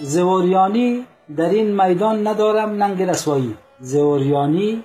[0.00, 3.56] زوریانی در این میدان ندارم ننگ رسوایی.
[3.80, 4.82] زوریانی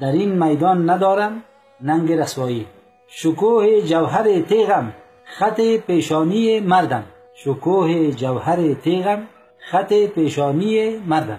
[0.00, 1.42] در این میدان ندارم
[1.80, 2.66] ننگ رسوایی.
[3.08, 4.92] شکوه جوهر تیغم
[5.24, 7.04] خط پیشانی مردم.
[7.34, 9.28] شکوه جوهر تیغم
[9.70, 11.38] خط پیشانی مردم.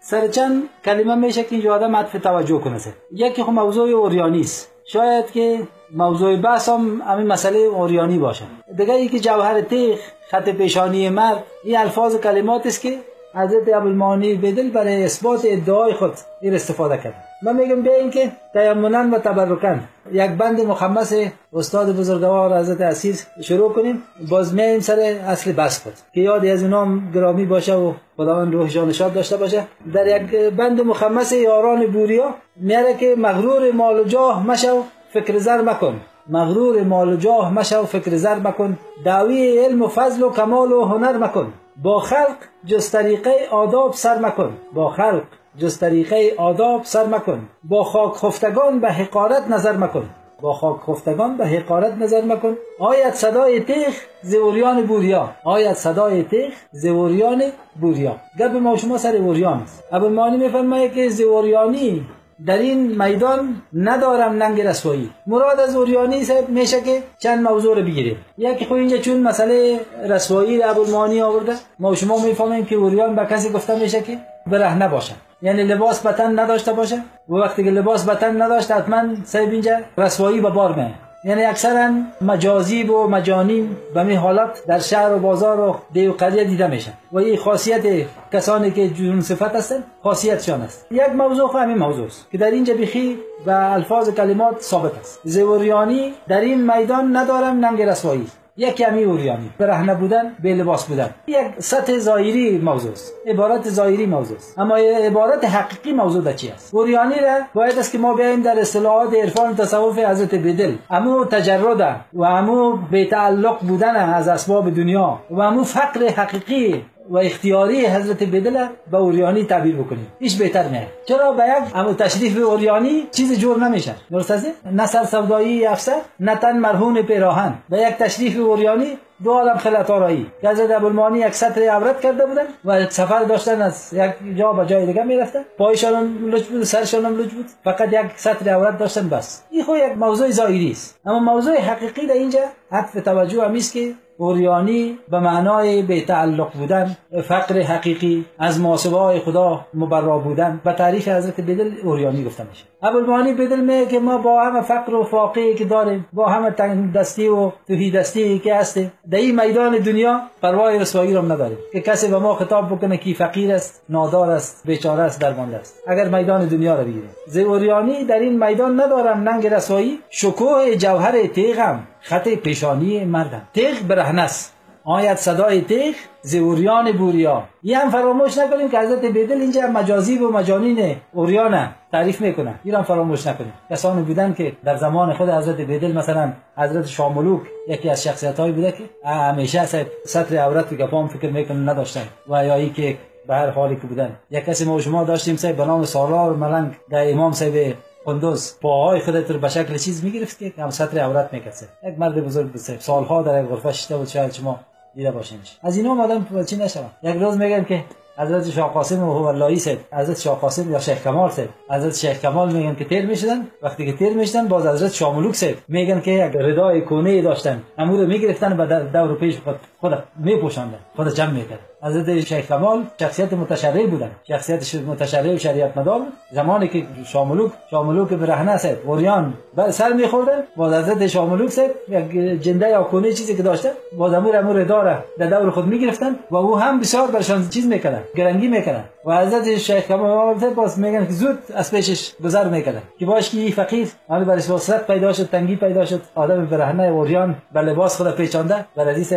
[0.00, 2.78] سر چند کلمه میشه که اینجا آدم عطف توجه کنه.
[3.12, 4.44] یکی خب موضوع اوریانی
[4.84, 8.44] شاید که موضوع بحث هم همین مسئله اوریانی باشه.
[8.76, 9.98] دیگه ای که جوهر تیغ
[10.30, 12.98] خط پیشانی مرد این الفاظ کلمات است که
[13.34, 17.14] حضرت ابوالمانی بدل برای اثبات ادعای خود این استفاده کرد.
[17.42, 21.12] من میگم به اینکه تیمنن و تبرکن یک بند مخمس
[21.52, 24.02] استاد بزرگوار حضرت اسیر شروع کنیم.
[24.30, 29.14] باز میایم سر اصل بس که یادی از اونام گرامی باشه و خداوند روحشان شاد
[29.14, 29.66] داشته باشه.
[29.94, 34.82] در یک بند مخمس یاران بوریا میاره که مغرور مال و جاه مشو.
[35.16, 36.00] فکر زر مکن.
[36.28, 38.78] مغرور مال و جاه مشو فکر زر مکن.
[39.04, 41.52] دعوی علم و فضل و کمال و هنر مکن.
[41.82, 42.36] با خلق
[42.66, 44.50] جز طریقه آداب سر مکن.
[44.74, 45.22] با خلق
[45.58, 47.48] جز طریقه آداب سر مکن.
[47.64, 50.04] با خاک خفتگان به حقارت نظر مکن.
[50.40, 52.56] با خاک خفتگان به حقارت نظر مکن.
[52.78, 55.30] آید صدای تیخ زوریان بوریا.
[55.44, 57.42] آید صدای تیخ زوریان
[57.80, 58.16] بوریا.
[58.38, 59.84] گپ ما شما سر اوریان است.
[59.92, 62.06] ابو مانی میفرماید که زوریانی
[62.46, 65.10] در این میدان ندارم ننگ رسوایی.
[65.26, 68.16] مراد از اوریانی صاحب میشه که چند موضوع رو بگیریم.
[68.38, 73.26] یکی خب اینجا چون مسئله رسوایی رو ابوالمانی آورده ما شما می‌فهمیم که اوریان به
[73.26, 77.02] کسی گفته میشه که برهنه باشه یعنی لباس بتن نداشته باشه.
[77.28, 81.90] و وقتی که لباس بتن نداشته حتما صاحب اینجا رسوایی به بار میه یعنی اکثرا
[82.20, 86.92] مجازیب و مجانین به می حالت در شهر و بازار و دیو قریه دیده میشن.
[87.12, 90.86] و این خاصیت کسانی که جنون صفت هستن خاصیتشان است.
[90.90, 95.20] یک موضوع خب همین موضوع است که در اینجا بخی و الفاظ کلمات ثابت است.
[95.24, 98.26] زوریانی در این میدان ندارم ننگ رسوایی.
[98.58, 99.50] یک کمی اوریانی.
[99.58, 101.10] برهنه بودن به لباس بودن.
[101.26, 103.14] یک سطح ظاهری موضوع است.
[103.26, 104.58] عبارت ظاهری موضوع است.
[104.58, 108.60] اما عبارت حقیقی موضوع در چی است؟ اوریانی را باید است که ما بیایم در
[108.60, 110.74] اصطلاحات عرفان تصوف حضرت بدل.
[110.90, 117.18] امو تجرد و امو به تعلق بودن از اسباب دنیا و امو فقر حقیقی و
[117.18, 120.06] اختیاری حضرت بدل به اوریانی تعبیر بکنیم.
[120.18, 124.86] هیچ بهتر نه چرا به یک اما تشریف اوریانی چیز جور نمیشه؟ درست است نه
[124.86, 127.54] سر سودایی افسر نه تن مرهون پیراهن.
[127.68, 132.26] به یک تشریف اوریانی دو عالم خلط آرایی که حضرت ابوالمانی یک سطر عورت کرده
[132.26, 135.40] بودن و سفر داشتن از یک جا به جای دیگه می‌رفتن.
[135.58, 137.46] پایشان هم لج بود سرشان هم لج بود.
[137.64, 139.42] فقط یک سطر عورت داشتن بس.
[139.50, 140.98] این خو یک موضوع ظاهری است.
[141.06, 142.40] اما موضوع حقیقی در اینجا
[142.72, 149.20] عطف توجه همیست که اوریانی به معنای به تعلق بودن فقر حقیقی از محاسبه های
[149.20, 152.64] خدا مبرا بودن به تعریف حضرت بدل اوریانی گفته میشه.
[152.82, 156.92] ابوالمعانی بدل میگه که ما با همه فقر و فاقه که داریم با همه تنگ
[156.92, 161.58] دستی و توهی دستی که هستیم در این میدان دنیا پروای رسوایی رو نداریم.
[161.72, 165.82] که کسی به ما خطاب بکنه کی فقیر است نادار است بیچاره است درمانده است.
[165.86, 167.10] اگر میدان دنیا رو بگیریم.
[167.26, 173.42] زوریانی در این میدان ندارم ننگ رسوایی شکوه جوهر تیغم خط پیشانی مردم.
[173.54, 174.52] تیغ برهنه است
[174.84, 177.44] آید صدای تیغ زوریان بوریا.
[177.62, 182.74] یه هم فراموش نکنیم که حضرت بیدل اینجا مجازی و مجانین اوریان تعریف می‌کنه این
[182.74, 183.52] هم فراموش نکنیم.
[183.70, 188.52] کسانی بودن که در زمان خود حضرت بیدل مثلا حضرت شاملوک یکی از شخصیت هایی
[188.52, 189.66] بوده که همیشه
[190.04, 192.04] سطر عورت که پام فکر می‌کنه نداشتن.
[192.28, 192.96] و یا ای که
[193.28, 194.16] به هر حالی که بودن.
[194.30, 197.74] یک کسی ما شما داشتیم سه به نام سالار ملنگ در امام صاحب
[198.06, 198.54] قندوز.
[198.60, 202.46] پاهای خودت رو به شکل چیز می‌گرفت که هم سطر عورت می‌کرد یک مرد بزرگ
[202.46, 204.60] بود سالها در غرفه شده بود شاید شما
[204.94, 207.84] دیده باشینش از اینا آدم چی نشوم یک روز میگن که
[208.18, 211.48] حضرت شاه قاسم و هوالایی سید حضرت شاه قاسم یا شیخ کمال سید.
[211.70, 213.46] حضرت شیخ کمال میگن که تیر می‌شدن.
[213.62, 215.58] وقتی که تیر می‌شدن باز حضرت شاه ملوک سید.
[215.68, 217.62] میگن که یک ردای کونه داشتن.
[217.78, 219.56] امور می‌گرفتن و دور پیش خود
[219.88, 221.58] خود میپوشاندن خود جمع می‌کرد.
[221.82, 224.10] حضرت شیخ کمال شخصیت متشرع بودن.
[224.28, 226.00] شخصیت متشرع و شریعت مدار
[226.32, 232.42] زمانی که شاملوک شاملوک برهنه سید اوریان بر سر میخوردن با حضرت شاملوک سید یک
[232.42, 236.36] جنده یا کونه چیزی که داشته با امور امور داره در دور خود می‌گرفتن و
[236.36, 238.84] او هم بسیار برشان چیز می‌کردن گرنگی می‌کردن.
[239.04, 242.82] و حضرت شیخ کمال سید باز میگن که زود از پیشش گذر می‌کردن.
[242.98, 246.00] که باش که فقیر حالا برش وسط پیدا شد تنگی پیدا شد.
[246.14, 249.12] آدم برهنه اوریان به لباس خود پیچانده بر حدیث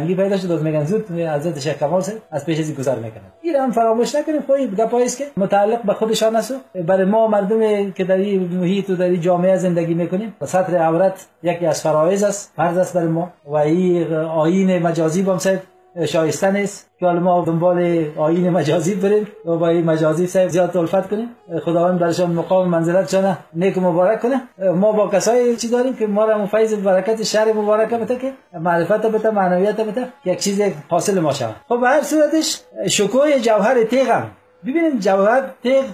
[0.00, 3.22] دلتنگی پیدا شد باز میگن زود حضرت شیخ کمال از پیش ازی گذر می‌کنن.
[3.42, 6.54] این هم فراموش نکنیم خب گپایی که متعلق به خودشان است.
[6.86, 10.76] برای ما مردم که در این محیط و در این جامعه زندگی می‌کنیم و سطر
[10.76, 13.32] عورت یکی از فرایض است فرض است برای ما.
[13.46, 15.60] و این آیین مجازی بام سید
[16.06, 21.08] شایسته نیست که حالا ما دنبال آین مجازی بریم و با این مجازی زیاد الفت
[21.08, 21.28] کنیم.
[21.64, 24.42] خداوند برشان مقام منزلت نیک مبارک کنه.
[24.74, 29.06] ما با کسایی چی داریم که ما را فیض برکت شهر مبارکه بده که معرفت
[29.06, 31.56] بده معنویت بده یک چیز حاصل ما شود.
[31.68, 34.30] خب به هر صورتش شکوه جوهر تیغم
[34.62, 35.84] ببینیم جوهر تیغ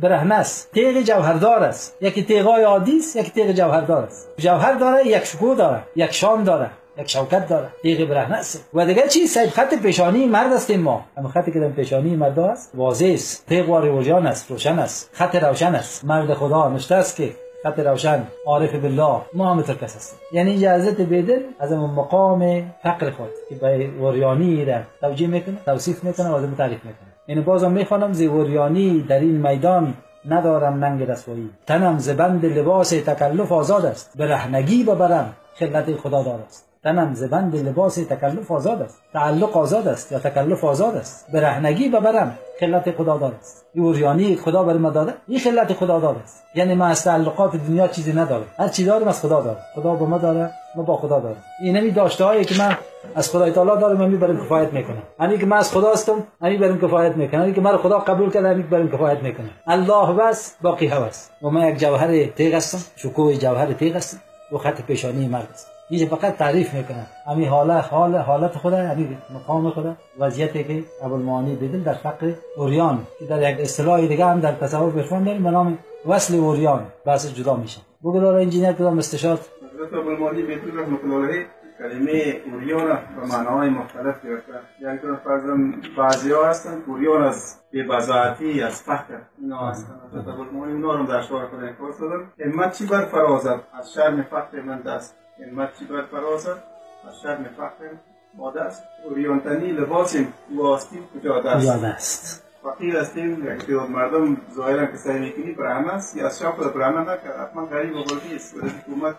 [0.00, 0.70] برهنه است.
[0.72, 1.96] تیغ جوهردار است.
[2.00, 4.28] یکی تیغای عادی است یکی تیغ جوهردار است.
[4.38, 6.70] جوهر داره یک شکوه داره یک شان داره.
[6.98, 7.68] یک شوکت داره.
[7.82, 8.68] تیغ برهنه است.
[8.74, 11.04] و دیگه چی؟ سید خط پیشانی مرد است ما.
[11.16, 13.46] اما خطی که در پیشانی مرد است واضح است.
[13.46, 15.10] تیغ و روشن است روشن است.
[15.12, 16.04] خط روشن است.
[16.04, 20.18] مرد خدا نشته است که خط روشن عارف بالله محمد کس است.
[20.32, 26.30] یعنی اجازت بدل از مقام فقر خود که به وریانی را توجیه می‌کنه توصیف می‌کنه
[26.30, 27.08] و تعریف می‌کنه.
[27.26, 29.94] این بازم می‌خوانم زیوریانی در این میدان
[30.28, 31.50] ندارم ننگ رسوایی.
[31.66, 34.12] تنم زبند لباس تکلف آزاد است.
[34.18, 36.40] برهنگی ببرم خلت خدا دار
[36.84, 42.38] تنم زبند لباس تکلف آزاد است تعلق آزاد است یا تکلف آزاد است؟ برهنگی ببرم
[42.60, 43.66] خلت خدا دار است.
[43.74, 46.42] یوریانی خدا بر ما داده این خلت خدا دار است.
[46.54, 50.06] یعنی ما از تعلقات دنیا چیزی ندارم هر چی دارم از خدا دارم خدا با
[50.06, 52.76] ما داره ما با خدا دارم این نمی داشته هایی که من
[53.14, 55.02] از خدای تعالی دارم من برم کفایت می‌کنم.
[55.20, 57.40] یعنی که من از خدا هستم همین برم کفایت می‌کنم.
[57.40, 59.50] یعنی که من خدا قبول کرده همین برم کفایت می‌کنم.
[59.66, 64.18] الله بس باقی هست و من یک جوهر تیغ هستم شکوه جوهر تیغ هستم.
[64.52, 67.06] و خط پیشانی مرد است اینجا فقط تعریف می‌کنه.
[67.26, 73.06] همین حالت حال حالت خود همین مقام خود وضعیتی که ابوالمعانی دیدن در فقر اوریان.
[73.18, 76.86] که در یک اصطلاح دیگه هم در تصور بفهم داریم به نام وصل اوریان.
[77.06, 77.80] بحث جدا میشه.
[78.04, 79.40] بگذار انجینیر کدام استشاد
[79.74, 81.46] حضرت ابوالمعانی بیتون رحمت الله
[81.78, 85.56] کلمه اوریان به معناهای مختلف گرفته یعنی که فرضاً
[85.98, 89.94] بعضی ها هستن اوریان از بزاعتی از فقر اینا هستن.
[90.08, 94.60] حضرت ابوالمعانی اونا رو در خود انکار دادن همت چی بر فرازد از شرم فقر
[94.60, 95.16] من دست.
[95.50, 96.62] همت چی بر فرازد
[97.08, 97.88] از شرم فقر
[98.34, 105.52] ما دست اوریانتنی لباسیم واسطیم کجا دست؟ فقیر هستیم یک مردم ظاهرا که سعی می‌کنی
[105.52, 106.16] برهنه است.
[106.16, 107.40] یا از شاپ برهنه نکرد.
[107.40, 108.56] حتما غریب و غربی است.
[108.56, 109.16] و حکومت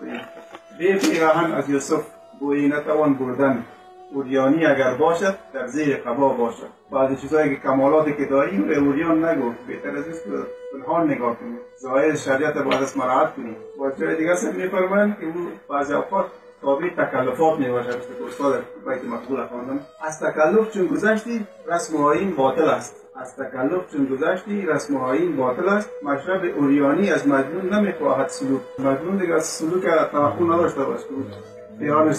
[0.77, 2.03] پیراهن از یوسف
[2.39, 3.65] گویی نتوان بردن.
[4.13, 6.69] اوریانی اگر باشد در زیر قبا باشد.
[6.91, 9.51] بعضی چیزهایی که کمالاتی که داریم به اوریان نگو.
[9.67, 10.29] بهتر از است که
[10.73, 11.59] پنهان نگاه کنیم.
[11.81, 13.55] ظاهر شریعت باید از مراعت کنیم.
[13.79, 16.25] با جای دیگه هم میفرمایند که او بعضی اوقات
[16.61, 22.05] تابع تکلفات می باشد که استاد بیت مقبول خواندم از تکلف چون گذشتی رسم و
[22.05, 22.95] آیین باطل است.
[23.15, 25.89] از تکلف چون گذشتی رسم و آیین باطل است.
[26.03, 28.61] مشرب اوریانی از مجنون نمی‌خواهد سلوک.
[28.79, 31.05] مجنون دیگه از سلوک توقع نداشته باشه.
[31.79, 32.17] پیانش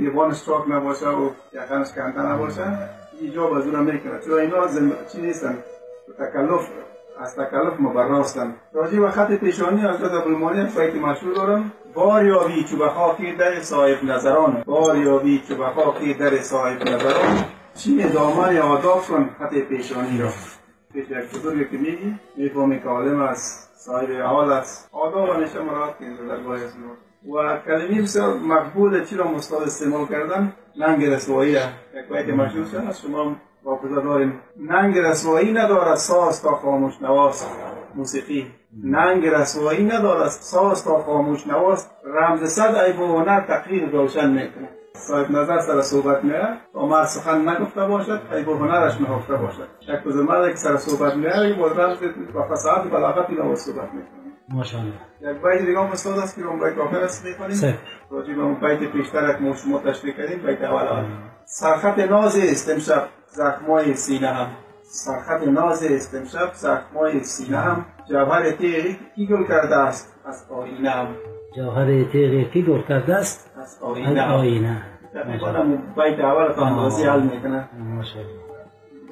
[0.00, 2.78] یوانش چاک نباشه و یقنش کنده نباشه
[3.20, 4.20] ایجاب از اون می‌کنه.
[4.20, 4.68] چون اینا.
[5.12, 5.58] چی نیستن؟
[6.18, 6.68] تکلف.
[7.20, 11.72] از تکلف مبراستن راجی و خط پیشانی از داد ابوالمانی بیت مشهور دارم.
[11.94, 14.62] بار یابی چو به خاکی در صاحب نظران.
[14.66, 17.44] بار یابی چو به خاکی در صاحب نظران.
[17.76, 20.28] چین دامن آداب کن خط پیشانی را.
[20.92, 24.88] پیش یک بزرگ که میگی؟ می‌فهمی که عالم است صاحب حال است.
[24.92, 26.60] آداب همیشه مراد کنید در بای
[27.32, 31.60] و کلمه بسیار مقبول چی را مستاد استعمال کردن؟ ننگ رسوایی یک
[32.10, 32.84] باید مشهور شد.
[32.88, 34.40] از شما واقعا داریم.
[34.56, 37.50] ننگ رسوایی ندارد ساز تا خاموش نواست
[37.94, 38.46] موسیقی.
[38.84, 44.68] ننگ رسوایی ندارد ساز تا خاموش نواست رمز صد عیب و هنر تقریر روشن می‌کنه
[44.96, 49.68] صاحب نظر سر صحبت میره و مرد سخن نگفته باشد عیب و هنرش نهفته باشد.
[49.88, 51.98] یک بزر مرد که سر صحبت میره با رمز
[52.34, 54.92] و فساد بلاغت اینا صحبت می‌کنه ماشاءالله.
[55.20, 57.78] یک بیت دیگه هم استاد است که اون بیت آخر است می‌کنیم
[58.10, 61.04] راجع به اون بیت پیشتر که شما تشریح کردیم بیت اول
[61.44, 64.46] سرخط ناز است امشب زخمای سینه هم.
[64.82, 67.84] سرخط ناز است امشب زخمای سینه هم.
[68.08, 71.08] جوهر تیغی کی گل کرده است؟ از آینه هم.
[71.56, 74.32] جوهر تیغی کی گل کرده است؟ از آینه هم.
[74.32, 74.82] آینه
[75.96, 77.68] بیت اول تا اندازی حل می‌کنه.
[77.78, 78.34] ماشاءالله.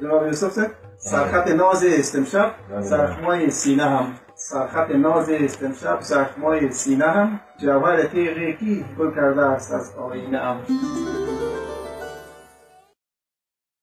[0.03, 0.67] جناب یوسف
[0.97, 4.07] سرخط ناز است امشب زخمای سینه هم.
[4.45, 10.39] سرخط ناز است امشب زخمای سینه هم جوهر تیغی کی گل کرده است از آینه
[10.39, 10.57] هم